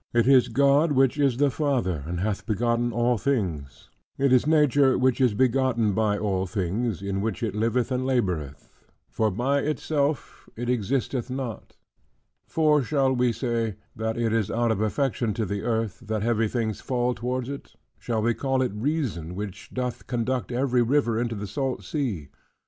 It 0.15 0.27
is 0.27 0.47
God, 0.47 0.93
which 0.93 1.19
is 1.19 1.37
the 1.37 1.51
Father, 1.51 2.03
and 2.07 2.21
hath 2.21 2.47
begotten 2.47 2.91
all 2.91 3.19
things: 3.19 3.91
it 4.17 4.33
is 4.33 4.47
Nature, 4.47 4.97
which 4.97 5.21
is 5.21 5.35
begotten 5.35 5.93
by 5.93 6.17
all 6.17 6.47
things, 6.47 7.03
in 7.03 7.21
which 7.21 7.43
it 7.43 7.53
liveth 7.53 7.91
and 7.91 8.03
laboreth; 8.03 8.67
for 9.11 9.29
by 9.29 9.59
itself 9.59 10.49
it 10.55 10.69
existeth 10.71 11.29
not. 11.29 11.75
For 12.47 12.81
shall 12.81 13.13
we 13.15 13.31
say, 13.31 13.75
that 13.95 14.17
it 14.17 14.33
is 14.33 14.49
out 14.49 14.71
of 14.71 14.81
affection 14.81 15.35
to 15.35 15.45
the 15.45 15.61
earth, 15.61 15.99
that 16.07 16.23
heavy 16.23 16.47
things 16.47 16.81
fall 16.81 17.13
towards 17.13 17.47
it? 17.47 17.75
Shall 17.99 18.23
we 18.23 18.33
call 18.33 18.63
it 18.63 18.71
reason, 18.73 19.35
which 19.35 19.69
doth 19.71 20.07
conduct 20.07 20.51
every 20.51 20.81
river 20.81 21.21
into 21.21 21.35
the 21.35 21.45
salt 21.45 21.83
sea? 21.83 22.29